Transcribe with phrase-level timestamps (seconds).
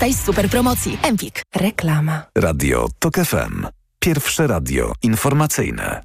[0.00, 0.98] Korzystaj z super promocji.
[1.02, 1.42] Empik.
[1.56, 2.22] Reklama.
[2.38, 3.66] Radio TOK FM.
[3.98, 6.02] Pierwsze radio informacyjne.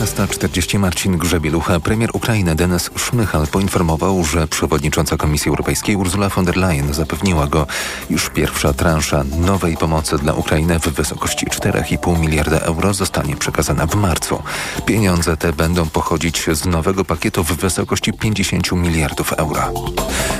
[0.00, 1.80] 15.40 Marcin Grzebielucha.
[1.80, 7.66] Premier Ukrainy Denis Szmychal poinformował, że przewodnicząca Komisji Europejskiej Ursula von der Leyen zapewniła go,
[8.10, 13.94] iż pierwsza transza nowej pomocy dla Ukrainy w wysokości 4,5 miliarda euro zostanie przekazana w
[13.94, 14.42] marcu.
[14.86, 19.72] Pieniądze te będą pochodzić z nowego pakietu w wysokości 50 miliardów euro.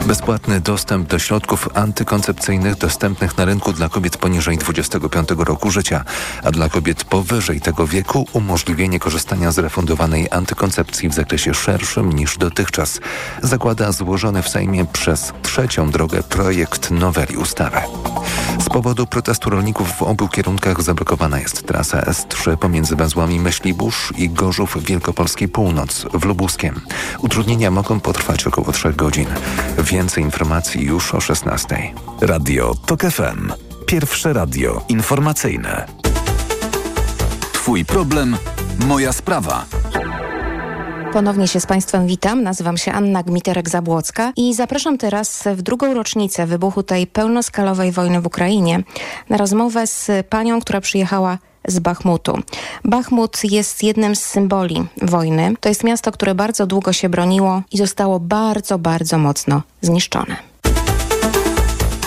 [0.06, 6.05] Bezpłatny dostęp do środków antykoncepcyjnych dostępnych na rynku dla kobiet poniżej 25 roku życia,
[6.45, 12.39] a dla kobiet powyżej tego wieku umożliwienie korzystania z refundowanej antykoncepcji w zakresie szerszym niż
[12.39, 13.01] dotychczas,
[13.43, 17.79] zakłada złożony w Sejmie przez trzecią drogę projekt noweli ustawy.
[18.61, 24.29] Z powodu protestu rolników w obu kierunkach zablokowana jest trasa S3 pomiędzy węzłami Myślibórz i
[24.29, 26.81] Gorzów Wielkopolskiej Północ w Lubuskiem.
[27.19, 29.27] Utrudnienia mogą potrwać około 3 godzin.
[29.79, 31.95] Więcej informacji już o 16.
[32.20, 33.53] Radio TOK FM.
[33.87, 35.87] Pierwsze radio informacyjne.
[37.53, 38.37] Twój problem
[38.79, 39.65] Moja sprawa.
[41.13, 42.43] Ponownie się z Państwem witam.
[42.43, 48.27] Nazywam się Anna Gmiterek-Zabłocka i zapraszam teraz w drugą rocznicę wybuchu tej pełnoskalowej wojny w
[48.27, 48.83] Ukrainie
[49.29, 52.39] na rozmowę z panią, która przyjechała z Bachmutu.
[52.85, 55.55] Bachmut jest jednym z symboli wojny.
[55.61, 60.37] To jest miasto, które bardzo długo się broniło i zostało bardzo, bardzo mocno zniszczone.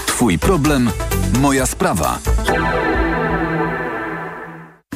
[0.05, 0.91] Twój problem,
[1.39, 2.19] moja sprawa.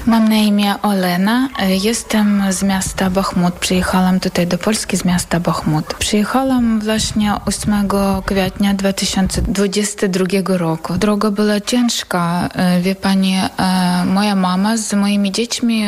[0.08, 1.50] Mam na imię Olena.
[1.82, 3.54] Jestem z miasta Bachmut.
[3.54, 5.94] Przyjechałam tutaj do Polski z miasta Bachmut.
[5.94, 7.88] Przyjechałam właśnie 8
[8.26, 10.94] kwietnia 2022 roku.
[10.98, 12.50] Droga była ciężka.
[12.82, 13.36] Wie pani,
[14.06, 15.84] moja mama z moimi dziećmi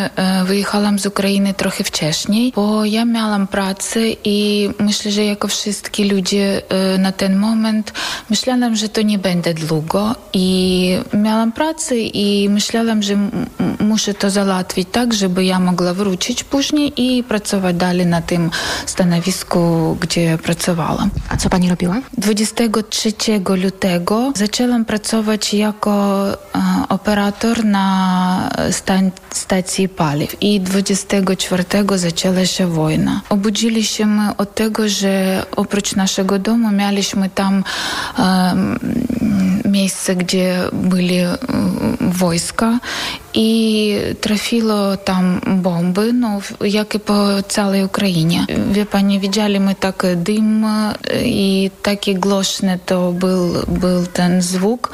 [0.46, 6.62] wyjechałam z Ukrainy trochę wcześniej, bo ja miałam pracę i myślę, że jako wszyscy ludzie
[7.00, 7.94] na ten moment
[8.30, 13.18] myślałam, że to nie będzie długo i miałam pracę i myślałam, że
[13.80, 18.52] muszę muszę to załatwić tak, żeby ja mogła wrócić później i pracować dalej na tym
[18.86, 21.10] stanowisku, gdzie pracowałam.
[21.30, 21.96] A co pani robiła?
[22.18, 23.14] 23
[23.64, 26.36] lutego zaczęłam pracować jako e,
[26.90, 28.50] operator na
[29.34, 31.64] stacji paliw i 24
[31.96, 33.22] zaczęła się wojna.
[33.30, 37.64] Obudziliśmy od tego, że oprócz naszego domu mieliśmy tam
[38.20, 38.56] e,
[39.72, 41.38] miejsce, gdzie byli e,
[42.02, 42.80] wojska
[43.34, 48.46] i trafiło tam bomby, no, jak i po całej Ukrainie.
[48.72, 50.66] Wie pani, widzieli my tak dym
[51.24, 54.92] i taki głośny to był, był ten zwuk.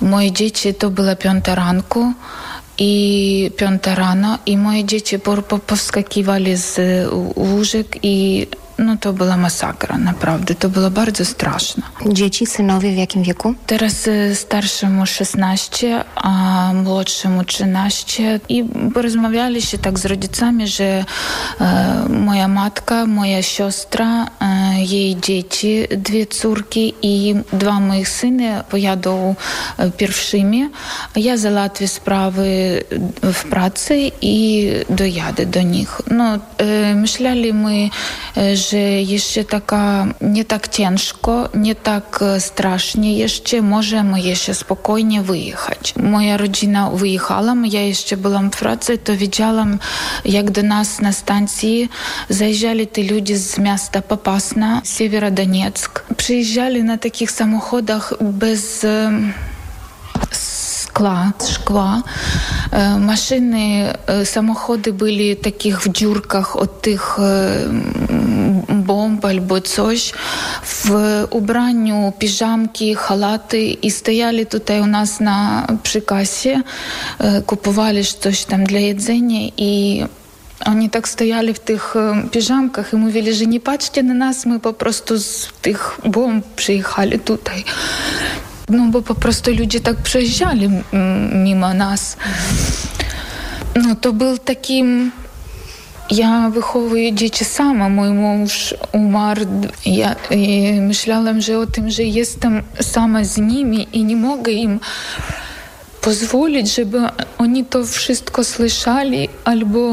[0.00, 2.12] Moje dzieci to była piąta ranku
[2.78, 5.18] i piąta rano i moje dzieci
[5.66, 6.78] powskakiwali z
[7.36, 8.46] łóżek i
[8.80, 10.54] no to była masakra, naprawdę.
[10.54, 11.82] To było bardzo straszne.
[12.06, 13.54] Dzieci, synowie w jakim wieku?
[13.66, 18.64] Teraz starszemu 16, a młodszemu 13 i
[18.94, 21.04] porozmawialiśmy tak z rodzicami, że
[21.60, 29.34] e, moja matka, moja siostra, e, jej dzieci, dwie córki i dwa moich syny pojadą
[29.78, 30.68] e, pierwszymi.
[31.16, 32.44] Ja załatwię sprawy
[33.22, 36.00] w pracy i dojadę do nich.
[36.10, 37.90] No, e, myśleli my,
[38.54, 38.69] że
[40.48, 45.94] tak ciężko, nie tak strasznie jeszcze, możemy jeszcze spokojnie wyjechać.
[45.96, 49.78] Moja rodzina wyjechała, ja jeszcze byłam w pracy, to widziałam,
[50.24, 51.88] jak do nas na stacji
[52.28, 56.04] zajeżdżali te ludzie z miasta Popasna, Sieverodonieck.
[56.16, 58.86] Przyjeżdżali na takich samochodach bez
[60.32, 62.02] skła, szkła.
[63.00, 63.92] Maszyny,
[64.24, 67.18] samochody byli takich w dziurkach od tych
[69.20, 70.12] пальбы coś
[70.64, 70.90] w
[71.30, 76.62] ubraniu piżamki, halaty i stojali tutaj u nas na przy kasie,
[77.46, 80.04] kupowali coś tam dla jedzenia i
[80.66, 85.18] Oni стояли в тих е, піжамках і мовили, що не бачите на нас, ми просто
[85.18, 87.50] з тих бомб приїхали тут.
[88.68, 90.82] Ну, бо попросту люди так проїжджали
[91.32, 92.16] мимо нас.
[93.74, 95.12] Ну, то був таким
[96.10, 97.88] ja wychowuję dzieci sama.
[97.88, 99.46] Mój mąż umarł.
[99.86, 100.16] Ja
[100.80, 104.80] myślałam, że o tym, że jestem sama z nimi i nie mogę im
[106.00, 107.00] pozwolić, żeby
[107.38, 109.92] oni to wszystko słyszeli albo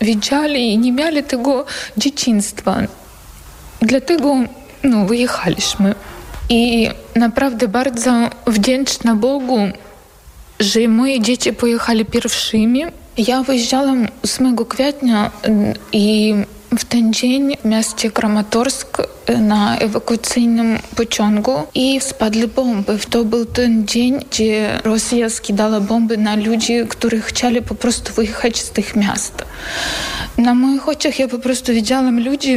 [0.00, 1.64] widzieli i nie mieli tego
[1.96, 2.78] dzieciństwa.
[3.82, 4.34] Dlatego
[4.84, 5.94] no, wyjechaliśmy.
[6.48, 9.58] I naprawdę bardzo wdzięczna Bogu,
[10.60, 12.84] że moje dzieci pojechali pierwszymi,
[13.18, 15.30] Ja wyjeżdżałam 8 kwietnia
[15.92, 16.34] i
[16.78, 18.98] w ten dzień w mieście Kramatorsk
[19.38, 22.98] na ewakuacyjnym pociągu i spadły bomby.
[23.10, 28.60] To był ten dzień, gdzie Rosja skidała bomby na ludzi, którzy chcieli po prostu wyjechać
[28.60, 29.44] z tych miast.
[30.38, 32.56] Na moich oczach ja po prostu widziałam ludzi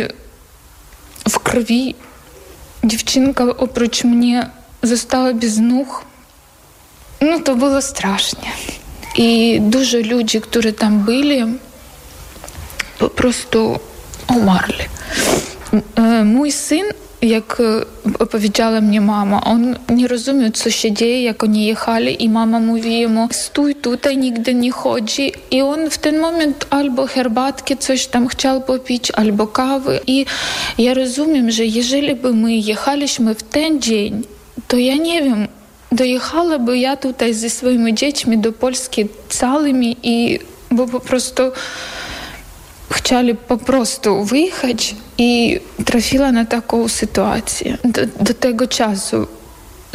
[1.30, 1.96] w krwi.
[2.84, 4.50] Dziewczynka oprócz mnie
[4.84, 6.06] została bez nóg.
[7.22, 7.56] No to
[9.18, 9.56] było strasznie.
[9.58, 11.40] I dużo ludzi, którzy tam byli,
[13.00, 13.80] po prostu
[14.36, 14.86] umarli.
[16.26, 16.86] Mój syn,
[17.22, 17.62] jak
[18.20, 23.08] opowiedziała mnie mama, on nie rozumiał, co się dzieje, jak oni jechali i mama mówi
[23.08, 25.34] mu, stój tutaj, nigdy nie chodzi.
[25.52, 30.00] I on w ten moment albo herbatki coś tam chciał popić, albo kawy.
[30.08, 30.26] I
[30.78, 34.24] ja rozumiem, że jeżeli by my jechaliśmy w ten dzień,
[34.68, 35.22] to ja nie
[35.92, 40.40] dojechała ja tutaj ze swoimi dziećmi do Polski całymi i
[40.72, 41.44] bo po prostu
[42.92, 47.78] chcieli po prostu wyjechać i trafiła na taką sytuację.
[47.84, 49.28] Do, do tego czasu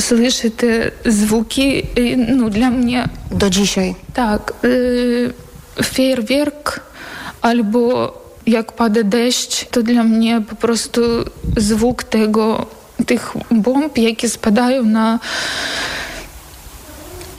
[0.01, 1.83] słyszę te zwuki,
[2.29, 3.09] no dla mnie...
[3.31, 3.95] Do dzisiaj?
[4.15, 4.53] Tak.
[4.65, 5.33] Y,
[5.83, 6.81] fajerwerk
[7.43, 8.13] albo
[8.47, 11.01] jak pada deszcz, to dla mnie po prostu
[11.57, 12.67] zwuk tego,
[13.07, 15.19] tych bomb, jakie spadają na,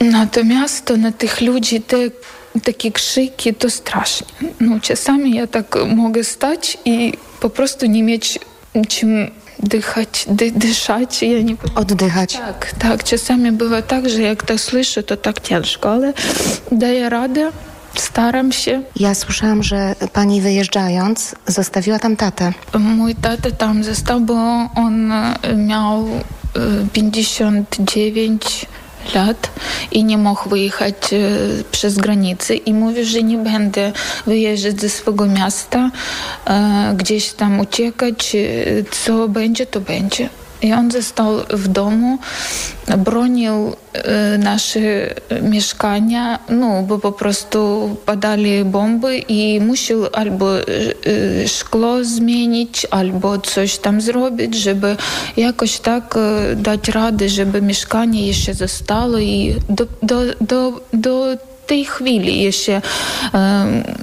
[0.00, 1.96] na to miasto, na tych ludzi, te
[2.64, 4.26] takie krzyki, to strasznie.
[4.60, 8.38] No, czasami ja tak mogę stać i po prostu nie mieć
[8.88, 11.22] czym dychać, dy, dyszać.
[11.22, 11.56] Ja nie...
[11.74, 12.32] Oddychać.
[12.32, 13.04] Tak, tak.
[13.04, 16.12] Czasami bywa tak, że jak to słyszę, to tak ciężko, ale
[16.72, 17.52] daję radę.
[17.96, 18.82] Staram się.
[18.96, 22.52] Ja słyszałam, że pani wyjeżdżając zostawiła tam tatę.
[22.78, 24.34] Mój tata tam został, bo
[24.76, 25.12] on
[25.56, 26.08] miał
[26.92, 28.66] 59
[29.14, 29.50] lat
[29.92, 30.94] i nie mógł wyjechać
[31.72, 33.92] przez granicę i mówi, że nie będę
[34.26, 35.90] wyjeżdżać ze swojego miasta,
[36.96, 38.36] gdzieś tam uciekać,
[38.90, 40.28] co będzie, to będzie.
[40.64, 42.18] I on został w domu,
[42.98, 43.76] bronił
[44.38, 44.80] nasze
[45.42, 50.46] mieszkania, no bo po prostu padali bomby i musiał albo
[51.46, 54.96] szkło zmienić, albo coś tam zrobić, żeby
[55.36, 56.14] jakoś tak
[56.56, 62.82] dać radę, żeby mieszkanie jeszcze zostało i do, do, do, do tej chwili jeszcze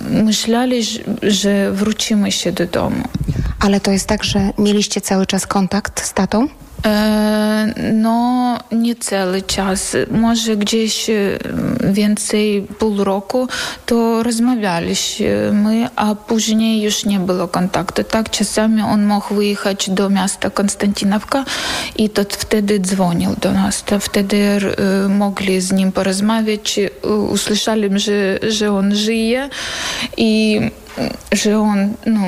[0.10, 0.81] myśleli,
[1.24, 3.04] że wrócimy się do domu.
[3.62, 6.48] Ale to jest tak, że mieliście cały czas kontakt z tatą?
[7.94, 9.96] No, nie cały czas.
[10.12, 11.10] Może gdzieś
[11.94, 13.48] więcej pół roku
[13.86, 18.04] to rozmawialiśmy, a później już nie było kontaktu.
[18.04, 21.46] Tak, czasami on mógł wyjechać do miasta Konstantynowka
[21.96, 23.84] i to wtedy dzwonił do nas.
[23.84, 24.60] To wtedy
[25.10, 26.80] mogli z nim porozmawiać.
[27.30, 29.50] Usłyszeli, że, że on żyje
[30.18, 30.62] i
[31.31, 32.22] że on, no,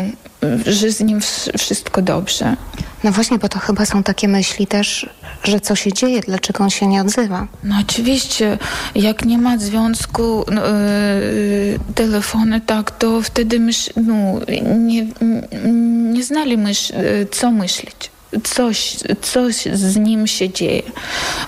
[0.65, 1.19] że z nim
[1.57, 2.55] wszystko dobrze.
[3.03, 5.09] No właśnie, bo to chyba są takie myśli też,
[5.43, 7.47] że co się dzieje, dlaczego on się nie odzywa.
[7.63, 8.57] No oczywiście,
[8.95, 14.39] jak nie ma związku no, yy, telefonu, tak, to wtedy mysz, no,
[14.77, 15.07] nie,
[16.13, 16.91] nie znali mysz,
[17.31, 18.12] co myśleć
[18.43, 20.83] coś, coś z nim się dzieje.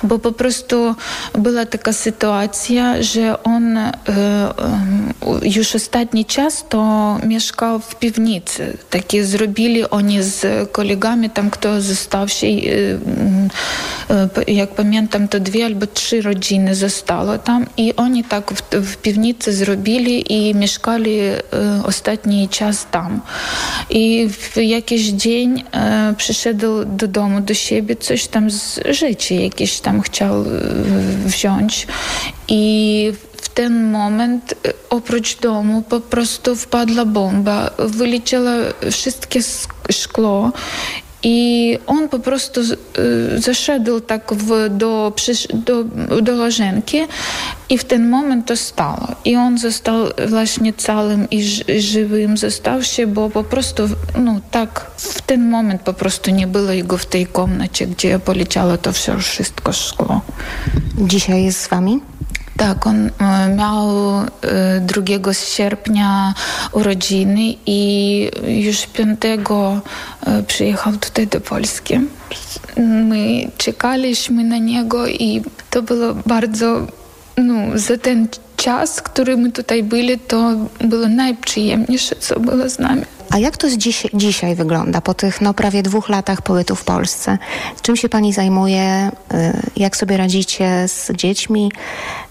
[0.04, 0.96] Bo po prostu
[1.34, 3.92] była taka sytuacja, że on e,
[5.42, 8.78] już ostatni czas to mieszkał w piwnicy.
[8.90, 12.62] Takie zrobili oni z kolegami, tam kto został się, e,
[14.48, 18.98] e, jak pamiętam, to dwie albo trzy rodziny zostało tam i oni tak w, w
[18.98, 21.20] piwnicy zrobili i mieszkali
[21.84, 23.22] ostatni czas tam.
[23.90, 25.64] I w jakiś dzień
[26.18, 30.46] przyszedł do domu, do siebie, coś tam z życia jakieś tam chciał
[31.26, 31.88] wziąć.
[32.48, 34.54] I w ten moment
[34.90, 38.50] oprócz domu po prostu wpadła bomba, wyleciało
[38.92, 39.40] wszystkie
[39.92, 40.52] szkło
[41.28, 42.62] i on po prostu
[43.38, 44.70] zaszedł tak w,
[46.22, 46.98] do, łazienki
[47.70, 49.08] i w ten moment to stało.
[49.26, 49.96] I on został
[50.28, 51.44] właśnie całym i
[51.80, 53.84] żywym został się, bo po prostu,
[54.20, 58.78] no tak, w ten moment po prostu nie było jego w tej komnacie, gdzie poleciało
[58.78, 60.22] to wszystko szkło.
[60.98, 62.02] Dzisiaj jest z wami?
[62.58, 63.10] Tak, on
[63.58, 63.88] miał
[64.82, 66.34] 2 sierpnia
[66.72, 69.20] urodziny i już 5
[70.48, 72.00] przyjechał tutaj do Polski.
[72.78, 76.88] My czekaliśmy na niego i to było bardzo,
[77.38, 83.02] no, za ten czas, który my tutaj byli, to było najprzyjemniejsze, co było z nami.
[83.36, 87.38] A jak to dziś, dzisiaj wygląda po tych no, prawie dwóch latach pobytu w Polsce?
[87.82, 89.12] Czym się pani zajmuje?
[89.34, 91.72] Y, jak sobie radzicie z dziećmi,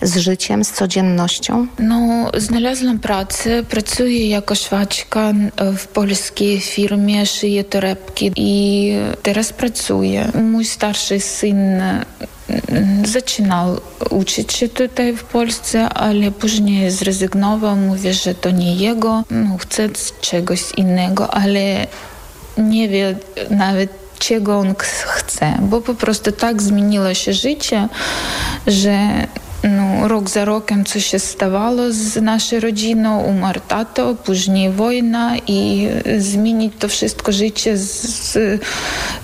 [0.03, 1.67] z życiem, z codziennością?
[1.79, 3.63] No, znalazłam pracę.
[3.63, 5.33] Pracuję jako szwaczka
[5.79, 8.93] w polskiej firmie, szyję torebki i
[9.23, 10.33] teraz pracuję.
[10.43, 11.83] Mój starszy syn
[13.05, 17.77] zaczynał uczyć się tutaj w Polsce, ale później zrezygnował.
[17.77, 19.89] Mówi, że to nie jego, no, chce
[20.21, 21.87] czegoś innego, ale
[22.59, 23.17] nie wie
[23.51, 24.75] nawet czego on
[25.05, 27.89] chce, bo po prostu tak zmieniło się życie,
[28.67, 29.27] że
[29.69, 35.89] no, rok za rokiem coś się stawało z naszą rodziną, umarł tato, później wojna i
[36.19, 38.61] zmienić to wszystko życie z, z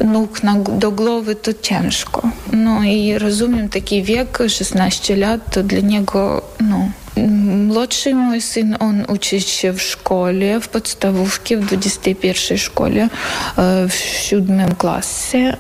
[0.05, 2.29] nóg na, do głowy to ciężko.
[2.53, 6.89] No i rozumiem taki wiek, 16 lat, to dla niego no,
[7.67, 13.09] Młodszy mój syn, on uczy się w szkole, w podstawówce, w 21 szkole,
[13.89, 15.57] w siódmym klasie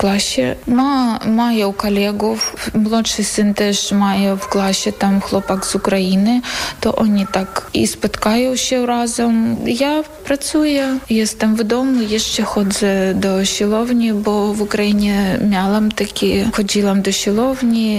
[0.00, 0.56] klasie.
[0.66, 6.40] Ma, mają kolegów, młodszy syn też mają w klasie tam chłopak z Ukrainy,
[6.80, 9.56] to oni tak i spotkają się razem.
[9.66, 17.02] Ja pracuję, jestem w domu, jeszcze chodzę do siłowni, bo w Ukrainie miałam taki, chodziłam
[17.02, 17.98] do siłowni,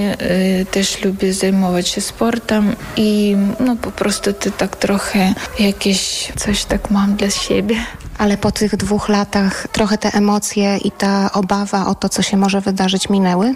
[0.71, 6.91] też lubię zajmować się sportem i no po prostu ty tak trochę jakieś coś tak
[6.91, 7.75] mam dla siebie.
[8.21, 12.37] Ale po tych dwóch latach trochę te emocje i ta obawa o to, co się
[12.37, 13.53] może wydarzyć, minęły?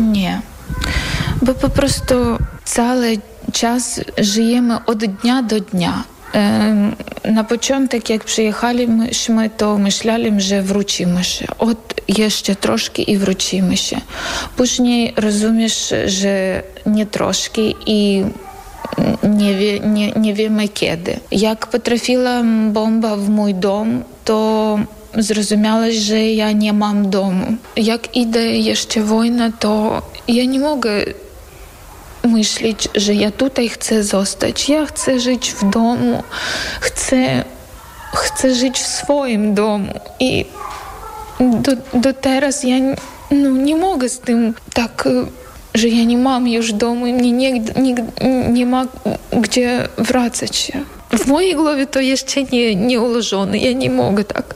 [0.00, 0.40] Nie.
[1.42, 2.14] Bo po prostu
[2.64, 3.18] cały
[3.52, 6.04] czas żyjemy od dnia do dnia.
[7.24, 11.46] Na początek, jak przyjechaliśmy, to myślałem, że wrócimy się.
[11.58, 14.00] Od jeszcze troszkę i wrócimy się.
[14.56, 18.24] Później rozumiesz, że nie troszkę i
[19.22, 21.20] nie, wie, nie, nie wiemy kiedy.
[21.30, 24.78] Jak potrafiła bomba w mój dom, to
[25.18, 27.46] zrozumiałeś, że ja nie mam domu.
[27.76, 31.04] Jak idę jeszcze wojna, to ja nie mogę
[32.24, 34.68] myśleć, że ja tutaj chcę zostać.
[34.68, 36.22] Ja chcę żyć w domu,
[36.80, 37.44] chcę,
[38.14, 40.00] chcę żyć w swoim domu.
[40.20, 40.44] I
[41.40, 42.76] do, do teraz ja
[43.30, 45.08] no, nie mogę z tym tak
[45.74, 48.12] że ja nie mam już domu i mnie nigdy, nigdy
[48.52, 48.86] nie ma
[49.40, 50.84] gdzie wracać się.
[51.18, 53.58] W mojej głowie to jeszcze nie, nie ułożone.
[53.58, 54.54] Ja nie mogę tak.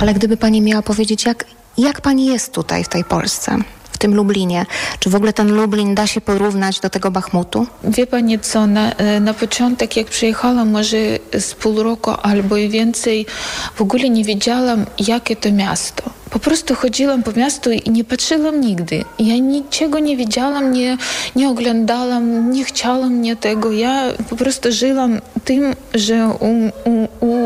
[0.00, 1.44] Ale gdyby pani miała powiedzieć, jak,
[1.78, 3.58] jak pani jest tutaj w tej Polsce?
[3.92, 4.66] w tym Lublinie.
[4.98, 7.66] Czy w ogóle ten Lublin da się porównać do tego Bachmutu?
[7.84, 10.96] Wie pani co, na, na początek jak przyjechałam może
[11.38, 13.26] z pół roku albo i więcej,
[13.74, 16.21] w ogóle nie wiedziałam jakie to miasto.
[16.32, 19.04] Po prostu chodziłam po miastu i nie patrzyłam nigdy.
[19.18, 20.96] Ja niczego nie widziałam, nie,
[21.36, 23.72] nie oglądałam, nie chciałam mnie tego.
[23.72, 27.36] Ja po prostu żyłam tym, że u, u, u,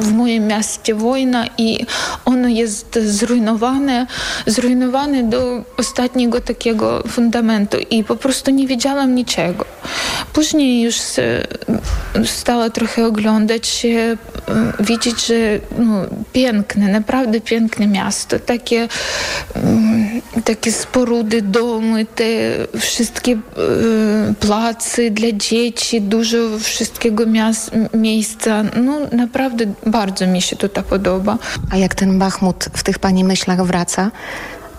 [0.00, 1.86] w moim mieście wojna i
[2.24, 4.06] ono jest zrujnowane,
[4.46, 9.64] zrujnowane do ostatniego takiego fundamentu i po prostu nie widziałam niczego.
[10.32, 10.96] Później już
[12.24, 13.86] stała trochę oglądać
[14.80, 15.34] widzieć, że
[15.78, 18.88] no, piękne, naprawdę piękne miasto takie,
[19.54, 22.24] mm, takie sporudy, domy, te
[22.80, 23.38] wszystkie e,
[24.40, 27.24] placy dla dzieci, dużo wszystkiego
[27.94, 28.64] miejsca.
[28.82, 31.38] No naprawdę bardzo mi się tutaj podoba.
[31.70, 34.10] A jak ten Bachmut w tych pani myślach wraca,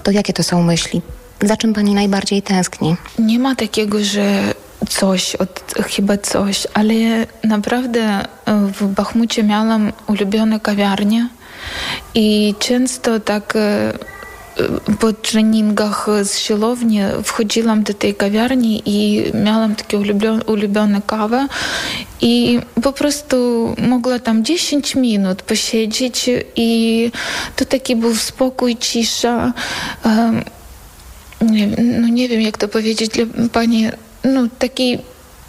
[0.04, 1.02] to jakie to są myśli?
[1.42, 2.96] Za czym pani najbardziej tęskni?
[3.20, 4.54] Nie ma takiego, że
[4.90, 6.94] coś, od, chyba coś, ale
[7.44, 11.30] naprawdę w Bachmucie miałam ulubione kawiarnie
[12.16, 13.54] i często tak
[15.00, 21.48] po treningach z siłowni wchodziłam do tej kawiarni i miałam takie ulubione, ulubione kawę
[22.22, 27.12] i po prostu mogła tam 10 minut posiedzieć i
[27.56, 29.54] to taki był spokój, cisza.
[31.42, 33.88] Nie, no nie wiem, jak to powiedzieć dla pani,
[34.28, 35.00] no takie,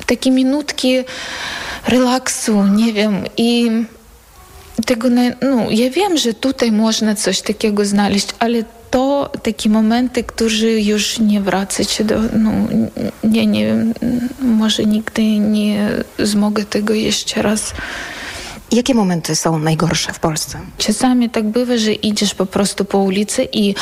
[0.07, 0.97] takie minutki
[1.89, 3.25] relaksu, nie wiem.
[3.37, 3.71] I
[4.87, 10.81] tego, no, ja wiem, że tutaj można coś takiego znaleźć, ale to takie momenty, które
[10.81, 12.51] już nie wracać do, no,
[13.25, 13.95] nie, nie wiem,
[14.41, 17.73] może nigdy nie zmogę tego jeszcze raz
[18.73, 20.59] Jakie momenty są najgorsze w Polsce?
[20.79, 23.75] Czasami tak bywa, że idziesz po prostu po ulicy i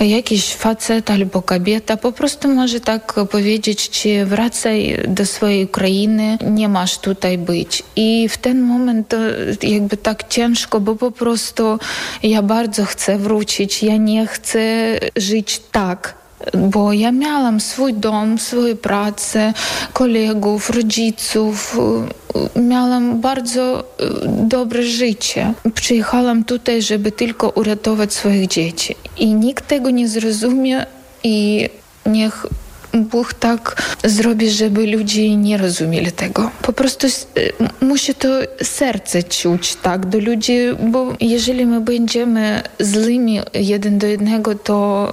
[0.00, 6.68] jakiś facet albo kobieta po prostu może tak powiedzieć ci wracaj do swojej Ukrainy, nie
[6.68, 7.82] masz tutaj być.
[7.96, 9.14] I w ten moment
[9.62, 11.78] jakby tak ciężko, bo po prostu
[12.22, 14.60] ja bardzo chcę wrócić, ja nie chcę
[15.16, 16.21] żyć tak
[16.58, 19.52] bo ja miałam swój dom, swoją pracę,
[19.92, 21.78] kolegów, rodziców.
[22.56, 23.84] Miałam bardzo
[24.26, 25.54] dobre życie.
[25.74, 28.94] Przyjechałam tutaj, żeby tylko uratować swoich dzieci.
[29.18, 30.86] I nikt tego nie zrozumie
[31.24, 31.68] i
[32.06, 32.46] niech
[32.94, 36.50] Bóg tak zrobi, żeby ludzie nie rozumieli tego.
[36.62, 37.06] Po prostu
[37.80, 38.28] musi to
[38.62, 40.58] serce czuć tak do ludzi,
[40.88, 45.12] bo jeżeli my będziemy złymi jeden do jednego, to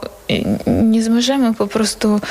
[0.67, 2.21] nie możemy po prostu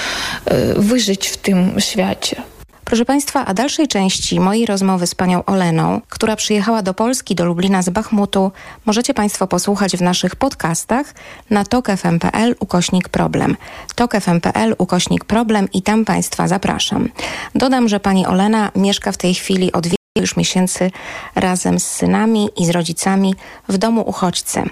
[0.77, 2.43] wyżyć w tym świecie.
[2.89, 7.45] Proszę Państwa, a dalszej części mojej rozmowy z panią Oleną, która przyjechała do Polski, do
[7.45, 8.53] Lublina z Bachmutu,
[8.87, 11.15] możecie Państwo posłuchać w naszych podcastach
[11.51, 13.57] na tokfm.pl ukośnik problem.
[13.95, 17.09] tokfm.pl ukośnik problem i tam Państwa zapraszam.
[17.55, 19.87] Dodam, że pani Olena mieszka w tej chwili od
[20.21, 20.91] już miesięcy
[21.35, 23.35] razem z synami i z rodzicami
[23.69, 24.63] w domu uchodźcy.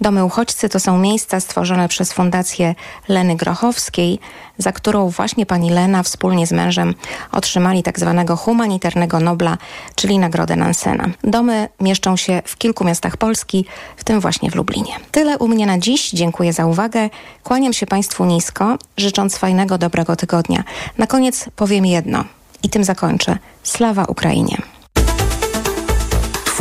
[0.00, 2.74] Domy uchodźcy to są miejsca stworzone przez Fundację
[3.08, 4.18] Leny Grochowskiej,
[4.58, 6.94] za którą właśnie pani Lena wspólnie z mężem
[7.32, 9.58] otrzymali tak zwanego humanitarnego Nobla,
[9.94, 11.06] czyli Nagrodę Nansena.
[11.24, 13.64] Domy mieszczą się w kilku miastach Polski,
[13.96, 14.94] w tym właśnie w Lublinie.
[15.10, 16.10] Tyle u mnie na dziś.
[16.10, 17.10] Dziękuję za uwagę.
[17.42, 20.64] Kłaniam się Państwu nisko, życząc fajnego, dobrego tygodnia.
[20.98, 22.24] Na koniec powiem jedno
[22.62, 23.38] i tym zakończę.
[23.62, 24.73] Slawa Ukrainie!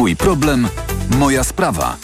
[0.04, 0.68] Twój problem,
[1.20, 1.98] moja sprawa.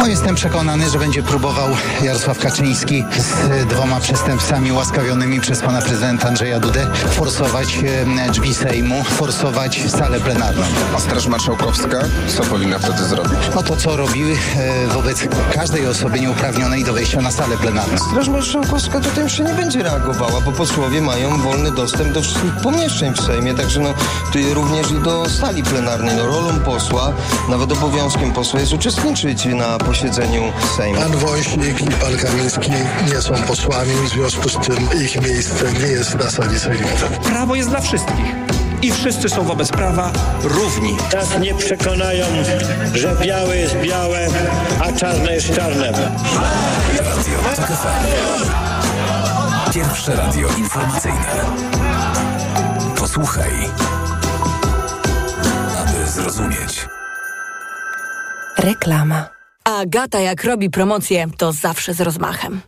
[0.00, 1.68] No, jestem przekonany, że będzie próbował
[2.02, 7.78] Jarosław Kaczyński z dwoma przestępcami łaskawionymi przez pana prezydenta Andrzeja Dudę forsować
[8.26, 10.62] e, drzwi Sejmu, forsować salę plenarną.
[10.96, 12.00] A Straż Marszałkowska
[12.36, 13.32] co powinna wtedy zrobić?
[13.54, 17.98] No to co robiły e, wobec każdej osoby nieuprawnionej do wejścia na salę plenarną.
[17.98, 23.14] Straż Marszałkowska tutaj już nie będzie reagowała, bo posłowie mają wolny dostęp do wszystkich pomieszczeń
[23.14, 23.94] w Sejmie, także no
[24.26, 26.16] tutaj również i do sali plenarnej.
[26.16, 27.12] No, rolą posła,
[27.48, 31.00] nawet obowiązkiem posła jest uczestniczyć na posiedzeniu Sejmu.
[31.00, 32.70] Pan Woźnik i pan Kamiński
[33.06, 37.18] nie są posłami, w związku z tym ich miejsce nie jest na sali sejmowej.
[37.24, 38.26] Prawo jest dla wszystkich
[38.82, 40.96] i wszyscy są wobec prawa równi.
[41.14, 42.26] Nas nie przekonają,
[42.94, 44.26] że białe jest białe,
[44.80, 45.92] a czarne jest czarne.
[49.74, 51.44] Pierwsze radio informacyjne.
[52.96, 53.52] Posłuchaj,
[55.76, 56.88] aby zrozumieć.
[58.58, 59.39] Reklama.
[59.78, 62.60] Agata jak robi promocję, to zawsze z rozmachem.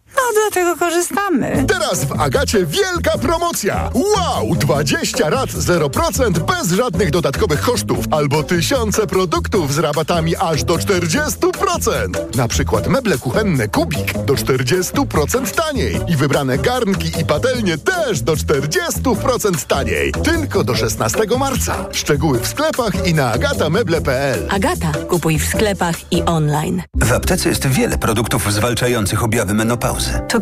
[0.52, 1.64] Dlatego korzystamy.
[1.68, 3.90] Teraz w Agacie wielka promocja.
[3.94, 4.54] Wow!
[4.56, 12.36] 20 rat 0% bez żadnych dodatkowych kosztów albo tysiące produktów z rabatami aż do 40%.
[12.36, 18.32] Na przykład meble kuchenne Kubik do 40% taniej i wybrane garnki i patelnie też do
[18.32, 20.12] 40% taniej.
[20.12, 21.86] Tylko do 16 marca.
[21.92, 24.48] Szczegóły w sklepach i na agatameble.pl.
[24.50, 26.82] Agata, kupuj w sklepach i online.
[26.94, 30.20] W aptece jest wiele produktów zwalczających objawy menopauzy.
[30.28, 30.41] To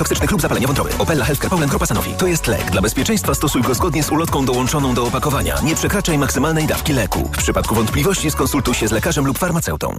[0.00, 0.90] toksycznych lub zapalenia wątroby.
[0.98, 2.14] Opella Healthcare Poland Grupa Sanofi.
[2.14, 2.70] To jest lek.
[2.70, 5.60] Dla bezpieczeństwa stosuj go zgodnie z ulotką dołączoną do opakowania.
[5.62, 7.30] Nie przekraczaj maksymalnej dawki leku.
[7.32, 9.98] W przypadku wątpliwości skonsultuj się z lekarzem lub farmaceutą.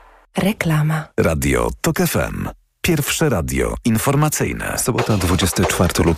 [0.37, 1.03] Reklama.
[1.17, 2.47] Radio TOK FM.
[2.81, 4.77] Pierwsze radio informacyjne.
[4.77, 6.09] Sobota 24 lutego.